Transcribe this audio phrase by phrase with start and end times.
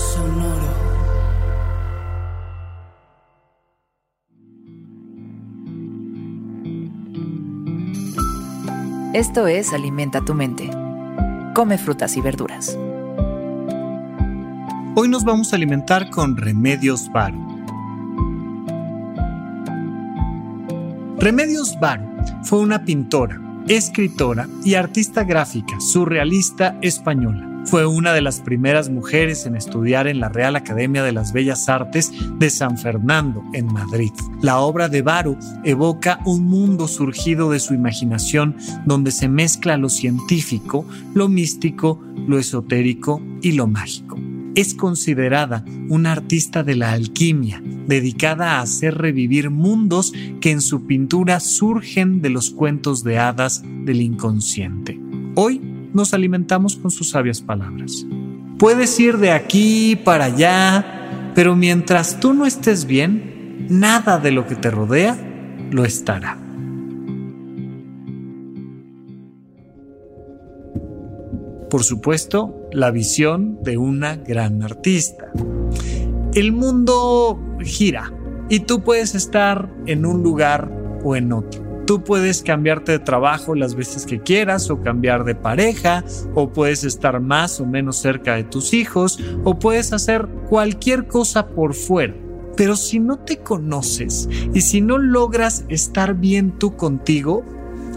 [0.00, 0.70] Sonoro.
[9.12, 10.70] Esto es Alimenta tu mente.
[11.54, 12.78] Come frutas y verduras.
[14.94, 17.38] Hoy nos vamos a alimentar con Remedios Varo.
[21.18, 22.08] Remedios Varo
[22.44, 27.49] fue una pintora, escritora y artista gráfica surrealista española.
[27.66, 31.68] Fue una de las primeras mujeres en estudiar en la Real Academia de las Bellas
[31.68, 34.12] Artes de San Fernando, en Madrid.
[34.40, 39.88] La obra de Varo evoca un mundo surgido de su imaginación donde se mezcla lo
[39.88, 44.18] científico, lo místico, lo esotérico y lo mágico.
[44.56, 50.86] Es considerada una artista de la alquimia, dedicada a hacer revivir mundos que en su
[50.86, 54.98] pintura surgen de los cuentos de hadas del inconsciente.
[55.36, 58.06] Hoy nos alimentamos con sus sabias palabras.
[58.58, 64.46] Puedes ir de aquí para allá, pero mientras tú no estés bien, nada de lo
[64.46, 65.16] que te rodea
[65.70, 66.38] lo estará.
[71.70, 75.30] Por supuesto, la visión de una gran artista.
[76.34, 78.12] El mundo gira
[78.48, 80.70] y tú puedes estar en un lugar
[81.04, 85.34] o en otro Tú puedes cambiarte de trabajo las veces que quieras o cambiar de
[85.34, 86.04] pareja
[86.36, 91.48] o puedes estar más o menos cerca de tus hijos o puedes hacer cualquier cosa
[91.48, 92.14] por fuera.
[92.56, 97.44] Pero si no te conoces y si no logras estar bien tú contigo,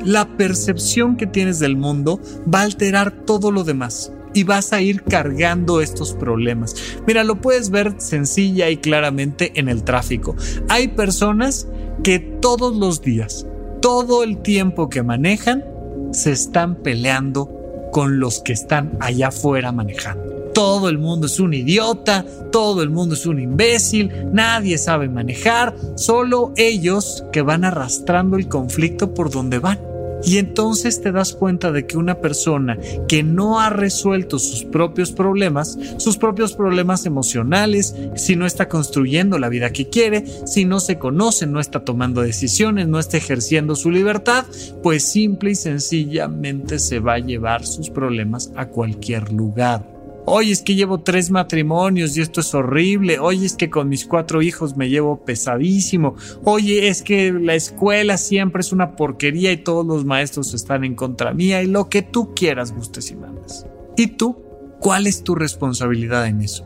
[0.04, 2.20] la percepción que tienes del mundo
[2.52, 6.76] va a alterar todo lo demás y vas a ir cargando estos problemas.
[7.06, 10.36] Mira, lo puedes ver sencilla y claramente en el tráfico.
[10.68, 11.68] Hay personas
[12.02, 13.46] que todos los días
[13.84, 15.66] todo el tiempo que manejan
[16.14, 20.52] se están peleando con los que están allá afuera manejando.
[20.54, 25.76] Todo el mundo es un idiota, todo el mundo es un imbécil, nadie sabe manejar,
[25.96, 29.93] solo ellos que van arrastrando el conflicto por donde van.
[30.26, 35.12] Y entonces te das cuenta de que una persona que no ha resuelto sus propios
[35.12, 40.80] problemas, sus propios problemas emocionales, si no está construyendo la vida que quiere, si no
[40.80, 44.46] se conoce, no está tomando decisiones, no está ejerciendo su libertad,
[44.82, 49.93] pues simple y sencillamente se va a llevar sus problemas a cualquier lugar.
[50.26, 53.20] Oye, es que llevo tres matrimonios y esto es horrible.
[53.20, 56.16] Oye, es que con mis cuatro hijos me llevo pesadísimo.
[56.46, 60.96] Oye, es que la escuela siempre es una porquería y todos los maestros están en
[60.96, 63.66] contra mía y lo que tú quieras, gustes y mandes.
[63.98, 64.42] ¿Y tú?
[64.80, 66.66] ¿Cuál es tu responsabilidad en eso?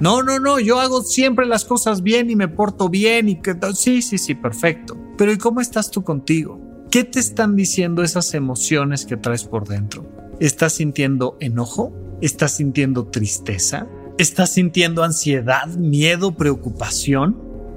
[0.00, 3.56] No, no, no, yo hago siempre las cosas bien y me porto bien y que...
[3.74, 4.96] Sí, sí, sí, perfecto.
[5.16, 6.60] Pero ¿y cómo estás tú contigo?
[6.90, 10.06] ¿Qué te están diciendo esas emociones que traes por dentro?
[10.38, 11.92] ¿Estás sintiendo enojo?
[12.22, 13.86] ¿Estás sintiendo tristeza?
[14.16, 17.36] ¿Estás sintiendo ansiedad, miedo, preocupación?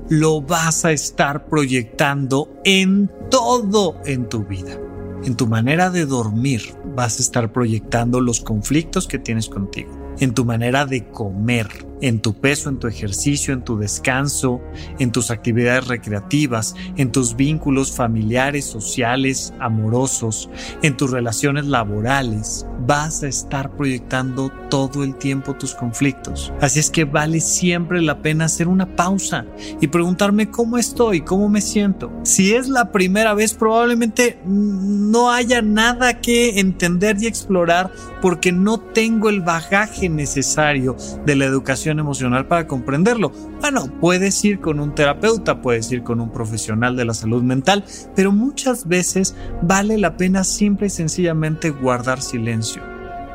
[0.09, 4.79] Lo vas a estar proyectando en todo en tu vida.
[5.25, 6.61] En tu manera de dormir
[6.95, 9.91] vas a estar proyectando los conflictos que tienes contigo.
[10.19, 11.67] En tu manera de comer,
[12.01, 14.61] en tu peso, en tu ejercicio, en tu descanso,
[14.99, 20.49] en tus actividades recreativas, en tus vínculos familiares, sociales, amorosos,
[20.81, 26.53] en tus relaciones laborales, vas a estar proyectando todo el tiempo tus conflictos.
[26.61, 29.45] Así es que vale siempre la pena hacer una pausa
[29.81, 32.11] y preguntarme cómo estoy, cómo me siento.
[32.23, 37.91] Si es la primera vez, probablemente no haya nada que entender y explorar
[38.21, 40.95] porque no tengo el bagaje necesario
[41.25, 43.31] de la educación emocional para comprenderlo.
[43.61, 47.83] Bueno, puedes ir con un terapeuta, puedes ir con un profesional de la salud mental,
[48.15, 52.83] pero muchas veces vale la pena simple y sencillamente guardar silencio.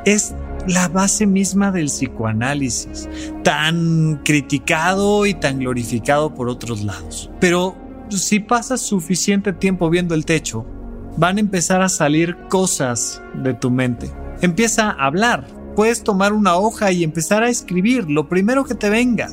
[0.04, 0.34] Es
[0.68, 3.08] la base misma del psicoanálisis,
[3.42, 7.30] tan criticado y tan glorificado por otros lados.
[7.40, 7.76] Pero
[8.10, 10.66] si pasas suficiente tiempo viendo el techo,
[11.16, 14.10] van a empezar a salir cosas de tu mente.
[14.40, 18.90] Empieza a hablar, puedes tomar una hoja y empezar a escribir lo primero que te
[18.90, 19.28] venga.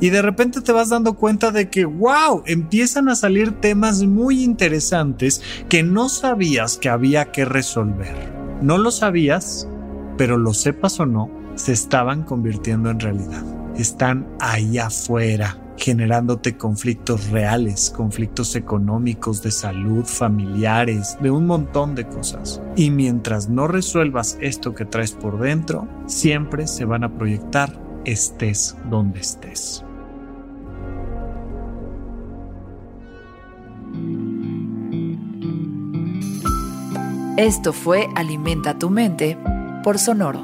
[0.00, 4.42] Y de repente te vas dando cuenta de que, wow, empiezan a salir temas muy
[4.42, 8.14] interesantes que no sabías que había que resolver.
[8.62, 9.68] No lo sabías,
[10.16, 13.44] pero lo sepas o no, se estaban convirtiendo en realidad.
[13.76, 22.06] Están ahí afuera, generándote conflictos reales, conflictos económicos, de salud, familiares, de un montón de
[22.06, 22.60] cosas.
[22.76, 28.76] Y mientras no resuelvas esto que traes por dentro, siempre se van a proyectar estés
[28.88, 29.84] donde estés.
[37.36, 39.36] Esto fue Alimenta tu mente
[39.84, 40.42] por Sonoro.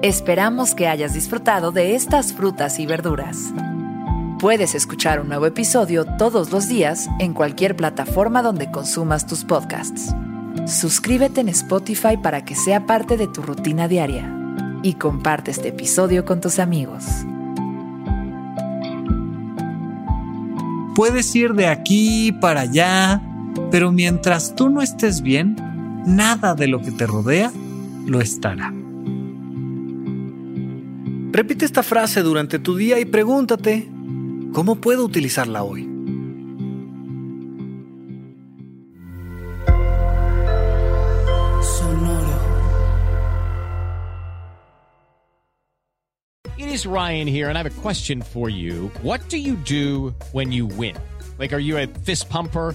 [0.00, 3.52] Esperamos que hayas disfrutado de estas frutas y verduras.
[4.38, 10.14] Puedes escuchar un nuevo episodio todos los días en cualquier plataforma donde consumas tus podcasts.
[10.64, 14.32] Suscríbete en Spotify para que sea parte de tu rutina diaria
[14.84, 17.04] y comparte este episodio con tus amigos.
[20.94, 23.20] Puedes ir de aquí para allá,
[23.72, 25.56] pero mientras tú no estés bien,
[26.06, 27.50] nada de lo que te rodea
[28.06, 28.72] lo estará.
[31.32, 33.97] Repite esta frase durante tu día y pregúntate,
[34.52, 35.82] ¿cómo puedo utilizarla hoy?
[41.62, 42.38] Sonoro.
[46.58, 48.90] It is Ryan here, and I have a question for you.
[49.02, 50.96] What do you do when you win?
[51.38, 52.74] Like, are you a fist pumper?